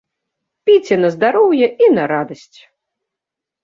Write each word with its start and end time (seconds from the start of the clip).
Піце 0.69 0.95
на 1.03 1.13
здароўе 1.17 1.67
і 1.87 1.93
на 2.01 2.09
радасць! 2.17 2.59